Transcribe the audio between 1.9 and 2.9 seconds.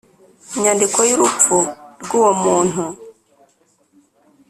rw uwo muntu